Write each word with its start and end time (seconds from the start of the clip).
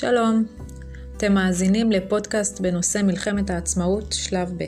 שלום, 0.00 0.44
אתם 1.16 1.32
מאזינים 1.34 1.92
לפודקאסט 1.92 2.60
בנושא 2.60 2.98
מלחמת 3.04 3.50
העצמאות, 3.50 4.12
שלב 4.12 4.52
ב'. 4.58 4.64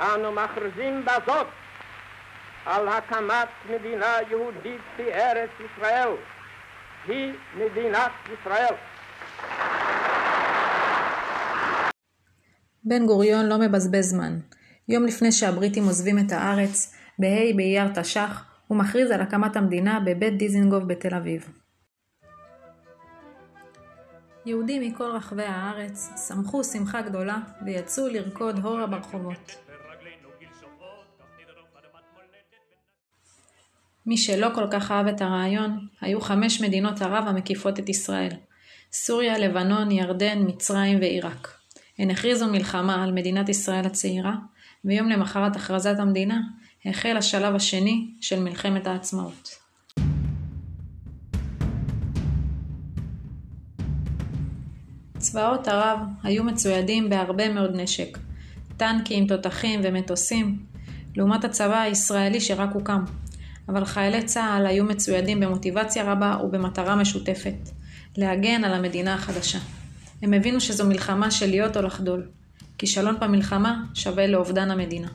אנו 0.00 0.32
מכריזים 0.32 1.04
בזאת 1.04 1.46
על 2.66 2.88
הקמת 2.88 3.48
מדינה 3.70 4.14
יהודית 4.30 4.80
בארץ 4.98 5.50
ישראל. 5.58 6.08
היא 7.08 7.32
מדינת 7.54 8.12
ישראל. 8.32 8.74
בן 12.84 13.06
גוריון 13.06 13.46
לא 13.46 13.58
מבזבז 13.58 14.04
זמן. 14.04 14.38
יום 14.88 15.04
לפני 15.04 15.32
שהבריטים 15.32 15.84
עוזבים 15.84 16.18
את 16.18 16.32
הארץ, 16.32 16.94
בה' 17.18 17.56
באייר 17.56 17.88
תש"ח, 17.94 18.47
הוא 18.68 18.78
מכריז 18.78 19.10
על 19.10 19.20
הקמת 19.20 19.56
המדינה 19.56 20.00
בבית 20.00 20.38
דיזינגוף 20.38 20.84
בתל 20.86 21.14
אביב. 21.14 21.48
יהודים 24.46 24.82
מכל 24.82 25.10
רחבי 25.10 25.44
הארץ 25.44 26.10
שמחו 26.28 26.64
שמחה 26.64 27.02
גדולה 27.02 27.38
ויצאו 27.64 28.08
לרקוד 28.08 28.58
הורה 28.58 28.86
ברחובות. 28.86 29.56
מי 34.06 34.16
שלא 34.16 34.48
כל 34.54 34.66
כך 34.70 34.90
אהב 34.90 35.06
את 35.06 35.20
הרעיון, 35.20 35.86
היו 36.00 36.20
חמש 36.20 36.60
מדינות 36.60 37.02
ערב 37.02 37.24
המקיפות 37.26 37.78
את 37.78 37.88
ישראל 37.88 38.30
סוריה, 38.92 39.38
לבנון, 39.38 39.90
ירדן, 39.90 40.38
מצרים 40.46 40.98
ועיראק. 40.98 41.58
הן 41.98 42.10
הכריזו 42.10 42.46
מלחמה 42.46 43.04
על 43.04 43.12
מדינת 43.12 43.48
ישראל 43.48 43.86
הצעירה, 43.86 44.34
ויום 44.84 45.08
למחרת 45.08 45.56
הכרזת 45.56 45.98
המדינה, 45.98 46.40
החל 46.86 47.16
השלב 47.16 47.54
השני 47.54 48.10
של 48.20 48.40
מלחמת 48.40 48.86
העצמאות. 48.86 49.50
צבאות 55.18 55.68
ערב 55.68 55.98
היו 56.22 56.44
מצוידים 56.44 57.10
בהרבה 57.10 57.48
מאוד 57.48 57.70
נשק, 57.74 58.18
טנקים, 58.76 59.26
תותחים 59.26 59.80
ומטוסים, 59.84 60.58
לעומת 61.16 61.44
הצבא 61.44 61.80
הישראלי 61.80 62.40
שרק 62.40 62.70
הוקם. 62.74 63.04
אבל 63.68 63.84
חיילי 63.84 64.22
צה"ל 64.22 64.66
היו 64.66 64.84
מצוידים 64.84 65.40
במוטיבציה 65.40 66.12
רבה 66.12 66.38
ובמטרה 66.44 66.96
משותפת, 66.96 67.70
להגן 68.16 68.64
על 68.64 68.74
המדינה 68.74 69.14
החדשה. 69.14 69.58
הם 70.22 70.32
הבינו 70.32 70.60
שזו 70.60 70.86
מלחמה 70.86 71.30
של 71.30 71.50
להיות 71.50 71.76
או 71.76 71.82
לחדול. 71.82 72.28
כישלון 72.78 73.20
במלחמה 73.20 73.84
שווה 73.94 74.26
לאובדן 74.26 74.70
המדינה. 74.70 75.08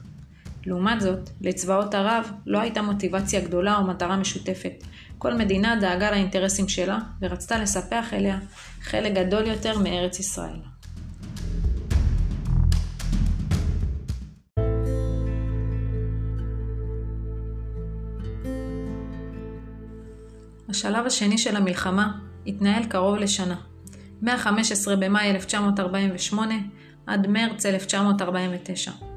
לעומת 0.65 1.01
זאת, 1.01 1.29
לצבאות 1.41 1.95
ערב 1.95 2.31
לא 2.45 2.59
הייתה 2.59 2.81
מוטיבציה 2.81 3.41
גדולה 3.41 3.77
או 3.77 3.83
מטרה 3.83 4.17
משותפת. 4.17 4.83
כל 5.17 5.33
מדינה 5.33 5.75
דאגה 5.81 6.11
לאינטרסים 6.11 6.67
שלה 6.67 6.99
ורצתה 7.21 7.57
לספח 7.57 8.13
אליה 8.13 8.39
חלק 8.81 9.13
גדול 9.13 9.47
יותר 9.47 9.79
מארץ 9.79 10.19
ישראל. 10.19 10.59
השלב 20.69 21.05
השני 21.05 21.37
של 21.37 21.55
המלחמה 21.55 22.11
התנהל 22.47 22.83
קרוב 22.85 23.15
לשנה, 23.15 23.55
מ-15 24.21 24.95
במאי 24.99 25.31
1948 25.31 26.55
עד 27.07 27.27
מרץ 27.27 27.65
1949. 27.65 29.12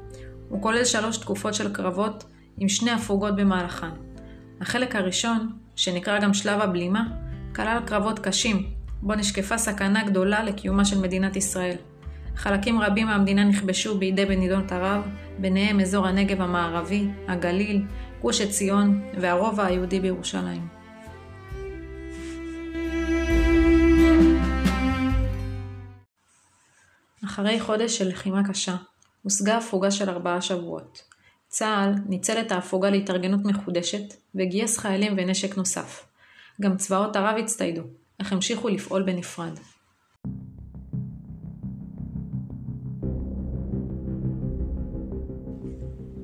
הוא 0.49 0.61
כולל 0.61 0.85
שלוש 0.85 1.17
תקופות 1.17 1.53
של 1.53 1.73
קרבות 1.73 2.23
עם 2.57 2.69
שני 2.69 2.91
הפוגות 2.91 3.35
במהלכן. 3.35 3.89
החלק 4.61 4.95
הראשון, 4.95 5.49
שנקרא 5.75 6.19
גם 6.19 6.33
שלב 6.33 6.61
הבלימה, 6.61 7.03
כלל 7.55 7.79
קרבות 7.85 8.19
קשים, 8.19 8.69
בו 9.01 9.15
נשקפה 9.15 9.57
סכנה 9.57 10.03
גדולה 10.03 10.43
לקיומה 10.43 10.85
של 10.85 10.99
מדינת 10.99 11.35
ישראל. 11.35 11.75
חלקים 12.35 12.81
רבים 12.81 13.07
מהמדינה 13.07 13.43
נכבשו 13.43 13.97
בידי 13.97 14.25
מדינות 14.25 14.71
ערב, 14.71 15.03
ביניהם 15.39 15.79
אזור 15.79 16.07
הנגב 16.07 16.41
המערבי, 16.41 17.07
הגליל, 17.27 17.85
גוש 18.21 18.41
עציון 18.41 19.01
והרובע 19.21 19.65
היהודי 19.65 19.99
בירושלים. 19.99 20.67
אחרי 27.25 27.59
חודש 27.59 27.97
של 27.97 28.07
לחימה 28.07 28.47
קשה, 28.47 28.75
הושגה 29.27 29.57
הפוגה 29.57 29.91
של 29.91 30.09
ארבעה 30.09 30.41
שבועות. 30.41 31.03
צה"ל 31.47 31.93
ניצל 32.09 32.41
את 32.41 32.51
ההפוגה 32.51 32.89
להתארגנות 32.89 33.39
מחודשת 33.45 34.13
וגייס 34.35 34.77
חיילים 34.77 35.13
ונשק 35.17 35.57
נוסף. 35.57 36.05
גם 36.61 36.77
צבאות 36.77 37.15
ערב 37.15 37.37
הצטיידו, 37.37 37.81
אך 38.21 38.33
המשיכו 38.33 38.69
לפעול 38.69 39.03
בנפרד. 39.03 39.59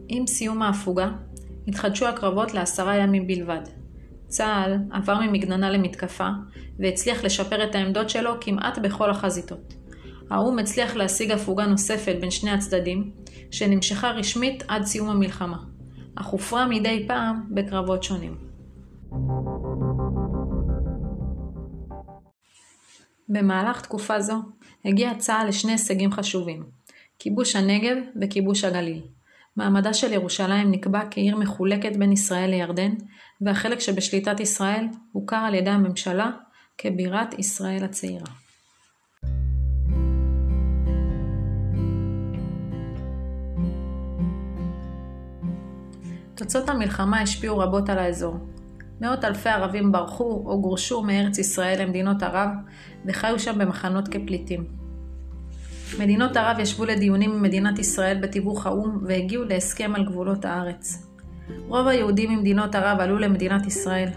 עם 0.08 0.28
סיום 0.28 0.62
ההפוגה, 0.62 1.12
התחדשו 1.68 2.08
הקרבות 2.08 2.54
לעשרה 2.54 2.96
ימים 2.96 3.28
בלבד. 3.28 3.64
צה"ל 4.28 4.78
עבר 4.92 5.20
ממגננה 5.20 5.70
למתקפה, 5.70 6.28
והצליח 6.80 7.24
לשפר 7.24 7.64
את 7.64 7.76
העמדות 7.76 8.10
שלו 8.10 8.32
כמעט 8.42 8.78
בכל 8.78 9.10
החזיתות. 9.10 9.83
האו"ם 10.30 10.60
הצליח 10.60 10.96
להשיג 10.96 11.32
הפוגה 11.32 11.66
נוספת 11.66 12.16
בין 12.22 12.32
שני 12.32 12.52
הצדדים, 12.52 13.12
שנמשכה 13.52 14.12
רשמית 14.12 14.64
עד 14.68 14.84
סיום 14.84 15.10
המלחמה, 15.10 15.58
אך 16.16 16.26
הופרה 16.26 16.68
מדי 16.68 17.06
פעם 17.08 17.44
בקרבות 17.52 18.04
שונים. 18.04 18.38
במהלך 23.30 23.82
תקופה 23.82 24.22
זו 24.22 24.36
הגיע 24.86 25.14
צה"ל 25.18 25.48
לשני 25.48 25.72
הישגים 25.72 26.12
חשובים 26.12 26.64
כיבוש 27.20 27.56
הנגב 27.56 27.98
וכיבוש 28.22 28.64
הגליל. 28.64 29.02
מעמדה 29.56 29.94
של 29.94 30.14
ירושלים 30.14 30.72
נקבע 30.72 31.02
כעיר 31.12 31.38
מחולקת 31.38 31.96
בין 31.98 32.12
ישראל 32.12 32.50
לירדן, 32.50 32.92
והחלק 33.42 33.80
שבשליטת 33.80 34.40
ישראל 34.40 34.88
הוכר 35.12 35.36
על 35.36 35.54
ידי 35.54 35.70
הממשלה 35.70 36.32
כבירת 36.78 37.40
ישראל 37.40 37.84
הצעירה. 37.84 38.43
תוצאות 46.36 46.70
המלחמה 46.70 47.22
השפיעו 47.22 47.58
רבות 47.58 47.90
על 47.90 48.00
האזור. 48.00 48.38
מאות 49.02 49.26
אלפי 49.26 49.50
ערבים 49.50 49.92
ברחו 49.92 50.44
או 50.46 50.62
גורשו 50.62 51.04
מארץ 51.04 51.38
ישראל 51.38 51.82
למדינות 51.82 52.24
ערב 52.24 52.50
וחיו 53.06 53.40
שם 53.40 53.60
במחנות 53.60 54.08
כפליטים. 54.08 54.66
מדינות 56.00 56.38
ערב 56.38 56.60
ישבו 56.60 56.86
לדיונים 56.86 57.32
עם 57.32 57.42
מדינת 57.42 57.80
ישראל 57.80 58.18
בתיווך 58.22 58.66
האו"ם 58.66 59.00
והגיעו 59.08 59.44
להסכם 59.44 59.96
על 59.96 60.06
גבולות 60.06 60.46
הארץ. 60.46 61.08
רוב 61.68 61.88
היהודים 61.88 62.32
ממדינות 62.32 62.76
ערב 62.76 63.00
עלו 63.00 63.20
למדינת 63.20 63.66
ישראל, 63.66 64.10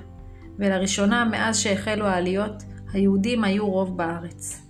ולראשונה 0.58 1.24
מאז 1.24 1.58
שהחלו 1.58 2.06
העליות, 2.06 2.62
היהודים 2.92 3.44
היו 3.44 3.70
רוב 3.70 3.96
בארץ. 3.96 4.62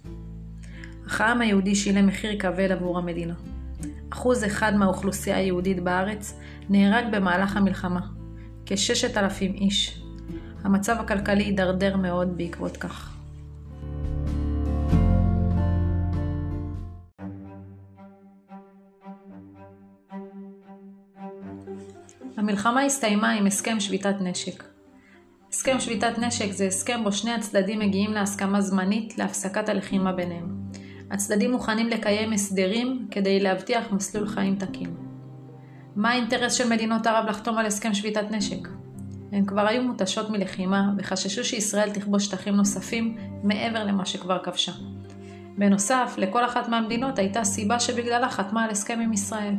אך 1.07 1.21
העם 1.21 1.41
היהודי 1.41 1.75
שילם 1.75 2.07
מחיר 2.07 2.39
כבד 2.39 2.73
עבור 2.73 2.99
המדינה. 2.99 3.35
אחוז 4.11 4.45
אחד 4.45 4.75
מהאוכלוסייה 4.75 5.37
היהודית 5.37 5.83
בארץ 5.83 6.39
נהרג 6.69 7.05
במהלך 7.13 7.57
המלחמה, 7.57 8.01
כששת 8.67 9.17
אלפים 9.17 9.53
איש. 9.55 10.03
המצב 10.65 10.97
הכלכלי 11.01 11.45
הידרדר 11.45 11.97
מאוד 11.97 12.37
בעקבות 12.37 12.77
כך. 12.77 13.17
המלחמה 22.37 22.83
הסתיימה 22.83 23.31
עם 23.31 23.47
הסכם 23.47 23.81
שביתת 23.81 24.15
נשק. 24.21 24.65
הסכם 25.49 25.81
שביתת 25.81 26.19
נשק 26.19 26.53
זה 26.53 26.67
הסכם 26.67 27.05
בו 27.05 27.13
שני 27.13 27.33
הצדדים 27.33 27.79
מגיעים 27.79 28.13
להסכמה 28.13 28.61
זמנית 28.61 29.19
להפסקת 29.19 29.69
הלחימה 29.69 30.13
ביניהם. 30.13 30.66
הצדדים 31.11 31.53
מוכנים 31.53 31.89
לקיים 31.89 32.33
הסדרים 32.33 33.07
כדי 33.11 33.41
להבטיח 33.41 33.93
מסלול 33.93 34.29
חיים 34.29 34.57
תקין. 34.57 34.95
מה 35.97 36.11
האינטרס 36.11 36.53
של 36.55 36.69
מדינות 36.69 37.07
ערב 37.07 37.27
לחתום 37.29 37.59
על 37.59 37.67
הסכם 37.67 37.95
שביתת 37.95 38.31
נשק? 38.31 38.69
הן 39.33 39.45
כבר 39.47 39.67
היו 39.67 39.83
מותשות 39.83 40.31
מלחימה 40.31 40.93
וחששו 40.99 41.45
שישראל 41.45 41.91
תכבוש 41.91 42.25
שטחים 42.25 42.55
נוספים 42.55 43.17
מעבר 43.43 43.85
למה 43.85 44.07
שכבר 44.07 44.39
כבשה. 44.43 44.73
בנוסף, 45.59 46.15
לכל 46.19 46.45
אחת 46.45 46.69
מהמדינות 46.69 47.19
הייתה 47.19 47.45
סיבה 47.45 47.81
שבגללה 47.81 48.29
חתמה 48.29 48.65
על 48.65 48.71
הסכם 48.71 49.01
עם 49.01 49.13
ישראל. 49.13 49.55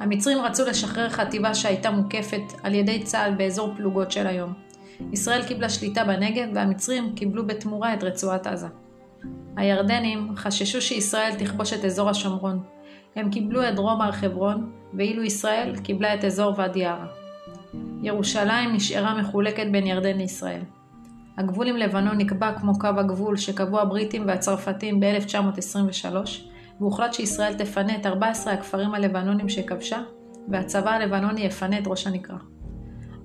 המצרים 0.00 0.38
רצו 0.38 0.64
לשחרר 0.64 1.08
חטיבה 1.08 1.54
שהייתה 1.54 1.90
מוקפת 1.90 2.42
על 2.62 2.74
ידי 2.74 3.02
צה"ל 3.02 3.34
באזור 3.34 3.74
פלוגות 3.76 4.12
של 4.12 4.26
היום. 4.26 4.52
ישראל 5.12 5.42
קיבלה 5.46 5.68
שליטה 5.68 6.04
בנגב 6.04 6.48
והמצרים 6.54 7.14
קיבלו 7.14 7.46
בתמורה 7.46 7.94
את 7.94 8.04
רצועת 8.04 8.46
עזה. 8.46 8.68
הירדנים 9.56 10.36
חששו 10.36 10.82
שישראל 10.82 11.34
תכבוש 11.38 11.72
את 11.72 11.84
אזור 11.84 12.10
השומרון. 12.10 12.62
הם 13.16 13.30
קיבלו 13.30 13.68
את 13.68 13.74
דרום 13.74 14.00
הר 14.00 14.12
חברון, 14.12 14.72
ואילו 14.94 15.22
ישראל 15.22 15.76
קיבלה 15.76 16.14
את 16.14 16.24
אזור 16.24 16.54
ואדי 16.56 16.84
ערה. 16.84 17.06
ירושלים 18.02 18.72
נשארה 18.72 19.20
מחולקת 19.20 19.66
בין 19.72 19.86
ירדן 19.86 20.16
לישראל. 20.16 20.60
הגבול 21.38 21.66
עם 21.66 21.76
לבנון 21.76 22.18
נקבע 22.18 22.52
כמו 22.52 22.78
קו 22.78 22.86
הגבול 22.86 23.36
שקבעו 23.36 23.80
הבריטים 23.80 24.26
והצרפתים 24.26 25.00
ב-1923, 25.00 26.14
והוחלט 26.80 27.14
שישראל 27.14 27.54
תפנה 27.54 27.96
את 27.96 28.06
14 28.06 28.52
הכפרים 28.52 28.94
הלבנונים 28.94 29.48
שכבשה, 29.48 30.02
והצבא 30.48 30.90
הלבנוני 30.90 31.40
יפנה 31.40 31.78
את 31.78 31.86
ראש 31.86 32.06
הנקרה. 32.06 32.36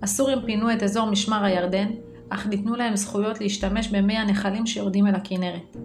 הסורים 0.04 0.40
פינו 0.46 0.74
את 0.74 0.84
אזור 0.84 1.06
משמר 1.06 1.44
הירדן, 1.44 1.88
אך 2.30 2.48
ניתנו 2.48 2.76
להם 2.76 2.96
זכויות 2.96 3.42
להשתמש 3.42 3.88
במי 3.88 4.18
הנחלים 4.18 4.66
שיורדים 4.66 5.08
אל 5.08 5.16
הכנרת. 5.16 5.78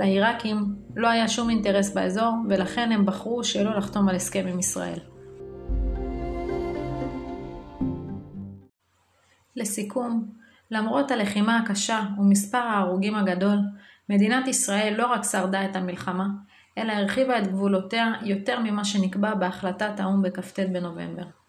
לעיראקים 0.00 0.74
לא 0.96 1.08
היה 1.08 1.28
שום 1.28 1.50
אינטרס 1.50 1.94
באזור, 1.94 2.32
ולכן 2.48 2.92
הם 2.92 3.06
בחרו 3.06 3.44
שלא 3.44 3.76
לחתום 3.76 4.08
על 4.08 4.16
הסכם 4.16 4.46
עם 4.46 4.58
ישראל. 4.58 4.98
לסיכום, 9.56 10.28
למרות 10.70 11.10
הלחימה 11.10 11.58
הקשה 11.58 12.00
ומספר 12.18 12.58
ההרוגים 12.58 13.14
הגדול, 13.14 13.58
מדינת 14.08 14.48
ישראל 14.48 14.94
לא 14.98 15.06
רק 15.06 15.24
שרדה 15.24 15.64
את 15.64 15.76
המלחמה, 15.76 16.26
אלא 16.78 16.92
הרחיבה 16.92 17.38
את 17.38 17.46
גבולותיה 17.46 18.12
יותר 18.22 18.60
ממה 18.60 18.84
שנקבע 18.84 19.34
בהחלטת 19.34 20.00
האו"ם 20.00 20.22
בכ"ט 20.22 20.58
בנובמבר. 20.72 21.39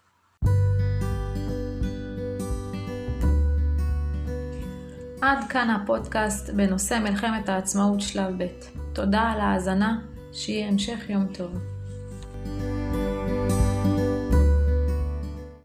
עד 5.22 5.38
כאן 5.50 5.70
הפודקאסט 5.70 6.50
בנושא 6.50 7.00
מלחמת 7.04 7.50
העצמאות 7.50 8.02
שלב 8.02 8.44
ב'. 8.44 8.48
תודה 8.94 9.22
על 9.22 9.40
ההאזנה, 9.40 10.00
שיהיה 10.34 10.68
המשך 10.68 11.10
יום 11.10 11.26
טוב. 11.34 11.52